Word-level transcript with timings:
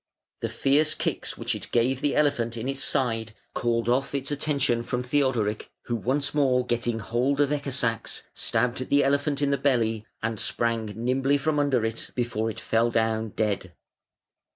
The 0.39 0.49
fierce 0.49 0.95
kicks 0.95 1.37
which 1.37 1.53
it 1.53 1.69
gave 1.71 2.01
the 2.01 2.15
elephant 2.15 2.57
in 2.57 2.67
its 2.67 2.83
side 2.83 3.35
called 3.53 3.87
off 3.87 4.15
its 4.15 4.31
attention 4.31 4.81
from 4.81 5.03
Theodoric, 5.03 5.69
who 5.83 5.95
once 5.95 6.33
more 6.33 6.65
getting 6.65 6.97
hold 6.97 7.39
of 7.39 7.51
Ecke 7.51 7.71
sax, 7.71 8.23
stabbed 8.33 8.89
the 8.89 9.03
elephant 9.03 9.43
in 9.43 9.51
the 9.51 9.59
belly, 9.59 10.07
and 10.23 10.39
sprang 10.39 10.87
nimbly 10.95 11.37
from 11.37 11.59
under 11.59 11.85
it 11.85 12.09
before 12.15 12.49
it 12.49 12.59
fell 12.59 12.89
down 12.89 13.29
dead. 13.35 13.73